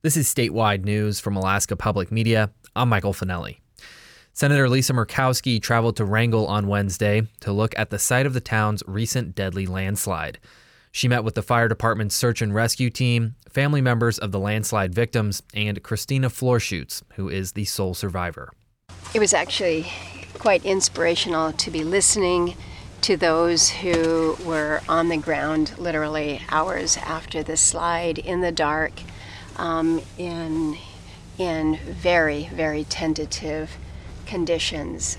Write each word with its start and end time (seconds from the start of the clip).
This 0.00 0.16
is 0.16 0.32
statewide 0.32 0.84
news 0.84 1.18
from 1.18 1.34
Alaska 1.36 1.74
Public 1.74 2.12
Media. 2.12 2.52
I'm 2.76 2.88
Michael 2.88 3.12
Finelli. 3.12 3.58
Senator 4.32 4.68
Lisa 4.68 4.92
Murkowski 4.92 5.60
traveled 5.60 5.96
to 5.96 6.04
Wrangell 6.04 6.46
on 6.46 6.68
Wednesday 6.68 7.22
to 7.40 7.50
look 7.50 7.76
at 7.76 7.90
the 7.90 7.98
site 7.98 8.24
of 8.24 8.32
the 8.32 8.40
town's 8.40 8.84
recent 8.86 9.34
deadly 9.34 9.66
landslide. 9.66 10.38
She 10.92 11.08
met 11.08 11.24
with 11.24 11.34
the 11.34 11.42
fire 11.42 11.66
department's 11.66 12.14
search 12.14 12.40
and 12.40 12.54
rescue 12.54 12.90
team, 12.90 13.34
family 13.48 13.80
members 13.80 14.20
of 14.20 14.30
the 14.30 14.38
landslide 14.38 14.94
victims, 14.94 15.42
and 15.52 15.82
Christina 15.82 16.30
Florschutz, 16.30 17.02
who 17.14 17.28
is 17.28 17.54
the 17.54 17.64
sole 17.64 17.92
survivor. 17.92 18.52
It 19.14 19.18
was 19.18 19.34
actually 19.34 19.90
quite 20.34 20.64
inspirational 20.64 21.52
to 21.54 21.72
be 21.72 21.82
listening 21.82 22.54
to 23.00 23.16
those 23.16 23.68
who 23.68 24.36
were 24.44 24.80
on 24.88 25.08
the 25.08 25.16
ground 25.16 25.76
literally 25.76 26.40
hours 26.50 26.96
after 26.98 27.42
the 27.42 27.56
slide 27.56 28.18
in 28.18 28.42
the 28.42 28.52
dark 28.52 28.92
um, 29.58 30.00
in, 30.16 30.76
in 31.38 31.78
very, 31.86 32.48
very 32.52 32.84
tentative 32.84 33.76
conditions. 34.26 35.18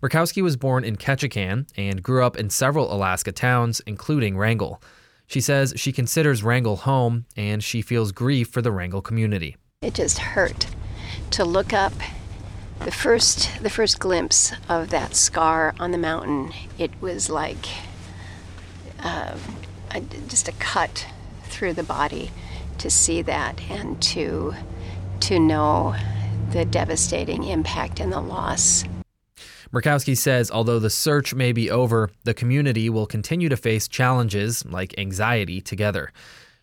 Murkowski 0.00 0.42
was 0.42 0.56
born 0.56 0.84
in 0.84 0.96
Ketchikan 0.96 1.66
and 1.76 2.02
grew 2.02 2.24
up 2.24 2.36
in 2.36 2.50
several 2.50 2.92
Alaska 2.92 3.32
towns, 3.32 3.80
including 3.86 4.36
Wrangell. 4.36 4.82
She 5.26 5.40
says 5.40 5.72
she 5.76 5.92
considers 5.92 6.42
Wrangell 6.42 6.76
home 6.76 7.24
and 7.36 7.62
she 7.62 7.82
feels 7.82 8.12
grief 8.12 8.48
for 8.48 8.60
the 8.60 8.72
Wrangell 8.72 9.00
community. 9.00 9.56
It 9.80 9.94
just 9.94 10.18
hurt 10.18 10.66
to 11.30 11.44
look 11.44 11.72
up 11.72 11.92
the 12.84 12.90
first 12.90 13.62
the 13.62 13.70
first 13.70 14.00
glimpse 14.00 14.52
of 14.68 14.90
that 14.90 15.14
scar 15.14 15.74
on 15.78 15.92
the 15.92 15.98
mountain. 15.98 16.52
It 16.78 16.90
was 17.00 17.30
like 17.30 17.66
uh, 19.02 19.36
just 20.28 20.48
a 20.48 20.52
cut 20.52 21.06
through 21.44 21.74
the 21.74 21.82
body 21.82 22.30
to 22.82 22.90
see 22.90 23.22
that 23.22 23.60
and 23.70 24.00
to 24.02 24.52
to 25.20 25.38
know 25.38 25.94
the 26.50 26.64
devastating 26.64 27.44
impact 27.44 28.00
and 28.00 28.12
the 28.12 28.20
loss. 28.20 28.84
Murkowski 29.72 30.16
says 30.16 30.50
although 30.50 30.80
the 30.80 30.90
search 30.90 31.32
may 31.32 31.52
be 31.52 31.70
over, 31.70 32.10
the 32.24 32.34
community 32.34 32.90
will 32.90 33.06
continue 33.06 33.48
to 33.48 33.56
face 33.56 33.86
challenges 33.86 34.64
like 34.66 34.98
anxiety 34.98 35.60
together. 35.60 36.12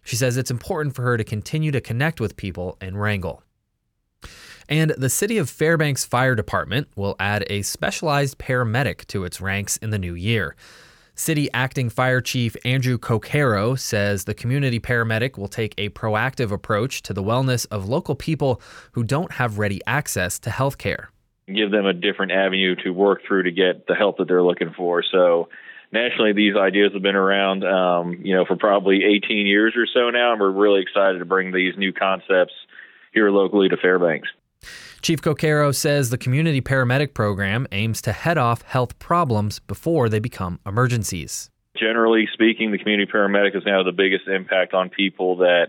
She 0.03 0.17
says 0.17 0.35
it's 0.35 0.51
important 0.51 0.93
for 0.93 1.03
her 1.03 1.15
to 1.15 1.23
continue 1.23 1.71
to 1.71 1.81
connect 1.81 2.19
with 2.19 2.35
people 2.35 2.77
in 2.81 2.97
Wrangell. 2.97 3.41
And 4.67 4.91
the 4.91 5.09
City 5.09 5.37
of 5.37 5.49
Fairbanks 5.49 6.05
Fire 6.05 6.35
Department 6.35 6.89
will 6.95 7.15
add 7.17 7.45
a 7.49 7.61
specialized 7.61 8.37
paramedic 8.37 9.07
to 9.07 9.23
its 9.23 9.41
ranks 9.41 9.77
in 9.77 9.89
the 9.89 9.97
new 9.97 10.13
year. 10.13 10.55
City 11.19 11.49
Acting 11.53 11.89
Fire 11.89 12.21
Chief 12.21 12.55
Andrew 12.63 12.97
Coquero 12.97 13.77
says 13.77 14.23
the 14.23 14.33
community 14.33 14.79
paramedic 14.79 15.37
will 15.37 15.49
take 15.49 15.73
a 15.77 15.89
proactive 15.89 16.49
approach 16.49 17.01
to 17.01 17.13
the 17.13 17.21
wellness 17.21 17.67
of 17.69 17.89
local 17.89 18.15
people 18.15 18.61
who 18.93 19.03
don't 19.03 19.33
have 19.33 19.59
ready 19.59 19.81
access 19.85 20.39
to 20.39 20.49
health 20.49 20.77
care. 20.77 21.11
Give 21.53 21.71
them 21.71 21.85
a 21.85 21.91
different 21.91 22.31
avenue 22.31 22.73
to 22.85 22.91
work 22.91 23.19
through 23.27 23.43
to 23.43 23.51
get 23.51 23.85
the 23.85 23.95
help 23.95 24.17
that 24.19 24.29
they're 24.29 24.41
looking 24.41 24.73
for. 24.77 25.03
So, 25.03 25.49
nationally, 25.91 26.31
these 26.31 26.55
ideas 26.55 26.93
have 26.93 27.01
been 27.01 27.17
around, 27.17 27.65
um, 27.65 28.21
you 28.23 28.33
know, 28.33 28.45
for 28.45 28.55
probably 28.55 29.03
18 29.03 29.45
years 29.45 29.73
or 29.75 29.87
so 29.93 30.11
now, 30.11 30.31
and 30.31 30.39
we're 30.39 30.51
really 30.51 30.81
excited 30.81 31.19
to 31.19 31.25
bring 31.25 31.51
these 31.51 31.73
new 31.75 31.91
concepts 31.91 32.53
here 33.11 33.29
locally 33.29 33.67
to 33.67 33.75
Fairbanks. 33.75 34.29
Chief 35.01 35.21
Coquero 35.21 35.73
says 35.73 36.09
the 36.09 36.17
community 36.17 36.61
paramedic 36.61 37.13
program 37.13 37.67
aims 37.71 38.01
to 38.01 38.11
head 38.11 38.37
off 38.37 38.61
health 38.63 38.99
problems 38.99 39.59
before 39.59 40.09
they 40.09 40.19
become 40.19 40.59
emergencies. 40.65 41.49
Generally 41.77 42.27
speaking, 42.33 42.71
the 42.71 42.77
community 42.77 43.09
paramedic 43.09 43.55
is 43.55 43.63
now 43.65 43.83
the 43.83 43.93
biggest 43.93 44.27
impact 44.27 44.73
on 44.73 44.89
people 44.89 45.37
that 45.37 45.67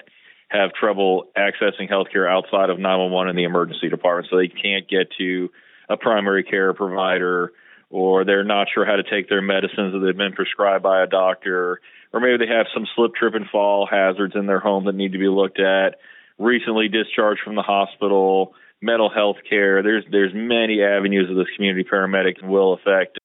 have 0.48 0.72
trouble 0.72 1.30
accessing 1.36 1.88
health 1.88 2.08
care 2.12 2.28
outside 2.28 2.70
of 2.70 2.78
911 2.78 3.30
and 3.30 3.38
the 3.38 3.44
emergency 3.44 3.88
department. 3.88 4.26
So 4.30 4.36
they 4.36 4.48
can't 4.48 4.88
get 4.88 5.12
to 5.18 5.48
a 5.88 5.96
primary 5.96 6.42
care 6.42 6.74
provider, 6.74 7.52
or 7.88 8.24
they're 8.24 8.44
not 8.44 8.66
sure 8.74 8.84
how 8.84 8.96
to 8.96 9.04
take 9.04 9.28
their 9.28 9.42
medicines 9.42 9.92
that 9.92 10.00
they've 10.04 10.16
been 10.16 10.32
prescribed 10.32 10.82
by 10.82 11.02
a 11.02 11.06
doctor, 11.06 11.80
or 12.12 12.20
maybe 12.20 12.44
they 12.44 12.52
have 12.52 12.66
some 12.74 12.86
slip, 12.96 13.14
trip, 13.14 13.34
and 13.34 13.46
fall 13.50 13.86
hazards 13.88 14.34
in 14.34 14.46
their 14.46 14.60
home 14.60 14.86
that 14.86 14.96
need 14.96 15.12
to 15.12 15.18
be 15.18 15.28
looked 15.28 15.60
at, 15.60 16.00
recently 16.38 16.88
discharged 16.88 17.42
from 17.44 17.54
the 17.54 17.62
hospital 17.62 18.54
mental 18.82 19.10
health 19.10 19.36
care. 19.48 19.82
There's 19.82 20.04
there's 20.10 20.32
many 20.34 20.82
avenues 20.82 21.28
that 21.28 21.34
this 21.34 21.48
community 21.56 21.88
paramedic 21.90 22.42
will 22.42 22.74
affect. 22.74 23.18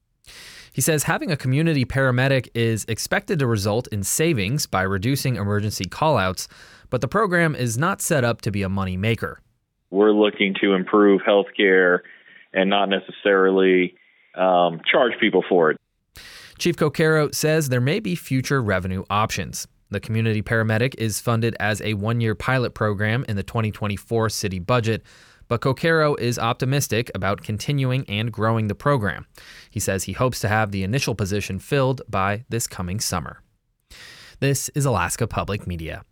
He 0.73 0.81
says 0.81 1.03
having 1.03 1.31
a 1.31 1.37
community 1.37 1.85
paramedic 1.85 2.49
is 2.53 2.85
expected 2.89 3.39
to 3.39 3.47
result 3.47 3.87
in 3.87 4.03
savings 4.03 4.65
by 4.65 4.81
reducing 4.81 5.37
emergency 5.37 5.85
callouts, 5.85 6.47
but 6.89 7.01
the 7.01 7.07
program 7.07 7.55
is 7.55 7.77
not 7.77 8.01
set 8.01 8.23
up 8.23 8.41
to 8.41 8.51
be 8.51 8.61
a 8.61 8.69
money 8.69 8.97
maker. 8.97 9.39
We're 9.89 10.11
looking 10.11 10.53
to 10.61 10.73
improve 10.73 11.21
health 11.25 11.47
care 11.55 12.03
and 12.53 12.69
not 12.69 12.89
necessarily 12.89 13.95
um, 14.35 14.81
charge 14.91 15.13
people 15.19 15.43
for 15.47 15.71
it. 15.71 15.77
Chief 16.57 16.75
Coquero 16.75 17.33
says 17.33 17.69
there 17.69 17.81
may 17.81 17.99
be 17.99 18.15
future 18.15 18.61
revenue 18.61 19.03
options. 19.09 19.67
The 19.91 19.99
community 19.99 20.41
paramedic 20.41 20.95
is 20.97 21.19
funded 21.19 21.55
as 21.59 21.81
a 21.81 21.93
one 21.93 22.19
year 22.19 22.33
pilot 22.33 22.73
program 22.73 23.23
in 23.29 23.35
the 23.35 23.43
2024 23.43 24.29
city 24.29 24.59
budget, 24.59 25.03
but 25.47 25.61
Coquero 25.61 26.17
is 26.19 26.39
optimistic 26.39 27.11
about 27.13 27.43
continuing 27.43 28.05
and 28.09 28.31
growing 28.31 28.67
the 28.67 28.75
program. 28.75 29.25
He 29.69 29.79
says 29.79 30.03
he 30.03 30.13
hopes 30.13 30.39
to 30.41 30.47
have 30.47 30.71
the 30.71 30.83
initial 30.83 31.15
position 31.15 31.59
filled 31.59 32.01
by 32.09 32.45
this 32.49 32.67
coming 32.67 32.99
summer. 32.99 33.41
This 34.39 34.69
is 34.69 34.85
Alaska 34.85 35.27
Public 35.27 35.65
Media. 35.65 36.03